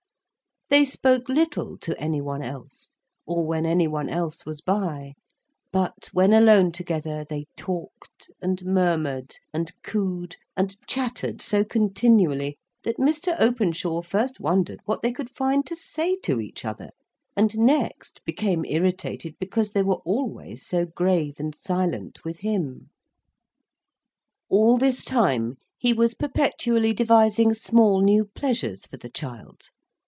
They 0.69 0.85
spoke 0.85 1.27
little 1.27 1.77
to 1.79 1.99
any 1.99 2.21
one 2.21 2.41
else, 2.41 2.97
or 3.27 3.45
when 3.45 3.65
any 3.65 3.89
one 3.89 4.07
else 4.07 4.45
was 4.45 4.61
by; 4.61 5.15
but, 5.73 6.07
when 6.13 6.31
alone 6.31 6.71
together, 6.71 7.25
they 7.29 7.45
talked, 7.57 8.31
and 8.41 8.63
murmured, 8.63 9.35
and 9.53 9.69
cooed, 9.83 10.37
and 10.55 10.77
chattered 10.87 11.41
so 11.41 11.65
continually, 11.65 12.57
that 12.85 12.95
Mr. 12.99 13.35
Openshaw 13.37 14.01
first 14.01 14.39
wondered 14.39 14.79
what 14.85 15.01
they 15.01 15.11
could 15.11 15.29
find 15.29 15.65
to 15.65 15.75
say 15.75 16.15
to 16.23 16.39
each 16.39 16.63
other, 16.63 16.91
and 17.35 17.57
next 17.57 18.23
became 18.23 18.63
irritated 18.63 19.35
because 19.39 19.73
they 19.73 19.83
were 19.83 19.99
always 20.05 20.65
so 20.65 20.85
grave 20.85 21.37
and 21.37 21.53
silent 21.53 22.23
with 22.23 22.37
him. 22.37 22.89
All 24.49 24.77
this 24.77 25.03
time, 25.03 25.57
he 25.77 25.91
was 25.91 26.13
perpetually 26.13 26.93
devising 26.93 27.53
small 27.53 28.01
new 28.01 28.23
pleasures 28.23 28.85
for 28.85 28.95
the 28.95 29.09
child. 29.09 29.67